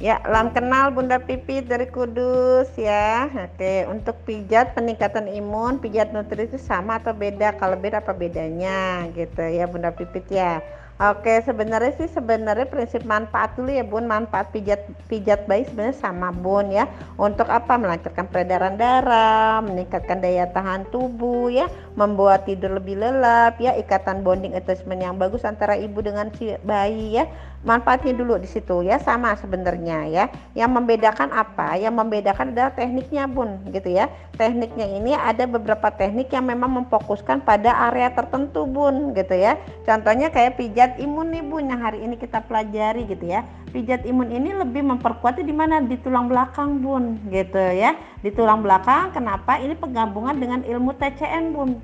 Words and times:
Ya, 0.00 0.16
lam 0.24 0.48
kenal 0.56 0.96
Bunda 0.96 1.20
Pipit 1.20 1.68
dari 1.68 1.84
Kudus 1.84 2.72
ya. 2.72 3.28
Oke, 3.52 3.84
untuk 3.84 4.16
pijat 4.24 4.72
peningkatan 4.72 5.28
imun, 5.28 5.76
pijat 5.76 6.08
nutrisi 6.16 6.56
sama 6.56 6.96
atau 6.96 7.12
beda? 7.12 7.52
Kalau 7.60 7.76
beda 7.76 8.00
apa 8.00 8.16
bedanya 8.16 9.04
gitu 9.12 9.44
ya 9.44 9.68
Bunda 9.68 9.92
Pipit 9.92 10.24
ya. 10.32 10.64
Oke, 11.00 11.40
sebenarnya 11.48 11.96
sih 11.96 12.12
sebenarnya 12.12 12.68
prinsip 12.68 13.08
manfaat 13.08 13.56
dulu 13.56 13.72
ya 13.72 13.80
Bun, 13.80 14.04
manfaat 14.04 14.52
pijat 14.52 14.84
pijat 15.08 15.48
bayi 15.48 15.64
sebenarnya 15.64 15.96
sama 15.96 16.28
Bun 16.28 16.68
ya. 16.68 16.84
Untuk 17.16 17.48
apa? 17.48 17.80
Melancarkan 17.80 18.28
peredaran 18.28 18.76
darah, 18.76 19.64
meningkatkan 19.64 20.20
daya 20.20 20.44
tahan 20.52 20.84
tubuh 20.92 21.48
ya, 21.48 21.72
membuat 21.96 22.44
tidur 22.44 22.76
lebih 22.76 23.00
lelap 23.00 23.56
ya, 23.56 23.72
ikatan 23.80 24.20
bonding 24.20 24.52
attachment 24.52 25.00
yang 25.00 25.16
bagus 25.16 25.40
antara 25.48 25.72
ibu 25.72 26.04
dengan 26.04 26.28
si 26.36 26.52
bayi 26.68 27.16
ya. 27.16 27.24
Manfaatnya 27.60 28.16
dulu 28.16 28.40
di 28.40 28.48
situ 28.48 28.84
ya, 28.84 28.96
sama 29.00 29.36
sebenarnya 29.36 30.08
ya. 30.08 30.24
Yang 30.52 30.80
membedakan 30.80 31.28
apa? 31.32 31.80
Yang 31.80 31.96
membedakan 31.96 32.52
adalah 32.52 32.76
tekniknya 32.76 33.24
Bun 33.24 33.56
gitu 33.72 33.88
ya. 33.88 34.12
Tekniknya 34.36 34.84
ini 34.84 35.12
ada 35.16 35.48
beberapa 35.48 35.92
teknik 35.92 36.32
yang 36.32 36.48
memang 36.48 36.84
memfokuskan 36.84 37.44
pada 37.44 37.88
area 37.88 38.12
tertentu 38.12 38.68
Bun 38.68 39.16
gitu 39.16 39.32
ya. 39.32 39.56
Contohnya 39.84 40.32
kayak 40.32 40.60
pijat 40.60 40.89
pijat 40.90 41.06
imun 41.06 41.30
nih 41.30 41.46
bun 41.46 41.70
yang 41.70 41.78
hari 41.86 42.02
ini 42.02 42.18
kita 42.18 42.42
pelajari 42.50 43.06
gitu 43.06 43.30
ya. 43.30 43.46
Pijat 43.70 44.02
imun 44.02 44.26
ini 44.26 44.50
lebih 44.50 44.82
memperkuatnya 44.82 45.46
di 45.46 45.54
mana? 45.54 45.78
Di 45.78 45.94
tulang 46.02 46.26
belakang 46.26 46.82
bun 46.82 47.14
gitu 47.30 47.62
ya. 47.62 47.94
Di 48.26 48.34
tulang 48.34 48.66
belakang 48.66 49.14
kenapa? 49.14 49.62
Ini 49.62 49.78
penggabungan 49.78 50.42
dengan 50.42 50.66
ilmu 50.66 50.90
TCM 50.98 51.54
bun. 51.54 51.78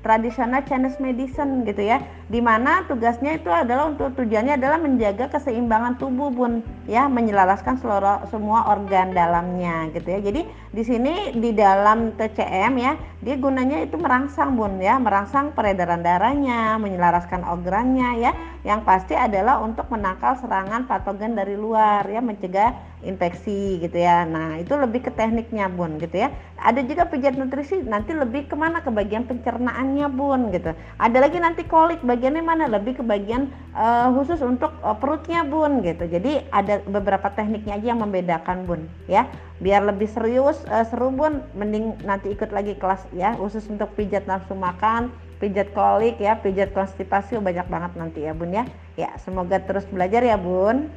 Tradisional 0.00 0.64
Chinese 0.64 0.96
medicine 1.04 1.68
gitu 1.68 1.84
ya. 1.84 2.00
Di 2.32 2.40
mana 2.40 2.88
tugasnya 2.88 3.36
itu 3.36 3.52
adalah 3.52 3.92
untuk 3.92 4.16
tujuannya 4.16 4.56
adalah 4.56 4.80
menjaga 4.80 5.28
keseimbangan 5.36 6.00
tubuh 6.00 6.32
bun 6.32 6.64
ya. 6.88 7.04
Menyelaraskan 7.04 7.76
seluruh 7.76 8.24
semua 8.32 8.72
organ 8.72 9.12
dalamnya 9.12 9.92
gitu 9.92 10.16
ya. 10.16 10.24
Jadi 10.24 10.48
di 10.72 10.80
sini 10.80 11.36
di 11.36 11.52
dalam 11.52 12.16
TCM 12.16 12.72
ya 12.80 12.96
dia 13.26 13.34
gunanya 13.34 13.82
itu 13.82 13.98
merangsang 13.98 14.54
bun 14.54 14.78
ya. 14.78 15.02
Merangsang 15.02 15.50
peredaran 15.50 16.06
darahnya 16.06 16.78
menyelaraskan 16.78 17.42
organnya 17.42 18.22
ya. 18.22 18.32
Yang 18.62 18.80
pasti 18.86 19.18
adalah 19.18 19.58
untuk 19.58 19.90
menangkal 19.90 20.38
serangan 20.38 20.86
patogen 20.86 21.34
dari 21.34 21.58
luar 21.58 22.06
ya 22.06 22.22
mencegah 22.22 23.02
infeksi 23.02 23.82
gitu 23.82 23.98
ya. 23.98 24.22
Nah 24.22 24.62
itu 24.62 24.78
lebih 24.78 25.02
ke 25.02 25.10
tekniknya 25.10 25.66
bun 25.66 25.98
gitu 25.98 26.22
ya. 26.22 26.30
Ada 26.62 26.86
juga 26.86 27.10
pijat 27.10 27.34
nutrisi 27.34 27.82
nanti 27.82 28.14
lebih 28.14 28.46
ke 28.46 28.54
mana 28.54 28.86
ke 28.86 28.94
bagian 28.94 29.26
pencernaan 29.26 29.96
bagiannya 29.96 30.08
bun 30.12 30.40
gitu. 30.52 30.70
Ada 31.00 31.18
lagi 31.24 31.38
nanti 31.40 31.64
kolik 31.64 32.04
bagiannya 32.04 32.44
mana? 32.44 32.68
Lebih 32.68 33.00
ke 33.00 33.02
bagian 33.02 33.48
uh, 33.72 34.12
khusus 34.12 34.44
untuk 34.44 34.76
uh, 34.84 34.92
perutnya 34.92 35.40
bun 35.42 35.80
gitu. 35.80 36.04
Jadi 36.04 36.44
ada 36.52 36.84
beberapa 36.84 37.32
tekniknya 37.32 37.80
aja 37.80 37.86
yang 37.96 38.00
membedakan 38.04 38.68
bun 38.68 38.84
ya 39.08 39.24
biar 39.60 39.84
lebih 39.84 40.08
serius 40.10 40.60
uh, 40.68 40.84
seru 40.84 41.12
bun. 41.12 41.44
Mending 41.56 41.96
nanti 42.04 42.32
ikut 42.32 42.52
lagi 42.52 42.76
kelas 42.76 43.04
ya. 43.16 43.36
Khusus 43.36 43.64
untuk 43.72 43.92
pijat 43.96 44.28
nafsu 44.28 44.52
makan 44.56 45.12
pijat 45.38 45.72
kolik 45.76 46.16
ya. 46.20 46.36
Pijat 46.40 46.72
konstipasi 46.72 47.36
banyak 47.40 47.66
banget 47.68 47.92
nanti 47.96 48.24
ya 48.24 48.32
bun 48.32 48.52
ya. 48.52 48.64
Ya 48.96 49.12
semoga 49.20 49.60
terus 49.60 49.84
belajar 49.88 50.24
ya 50.24 50.36
bun 50.40 50.88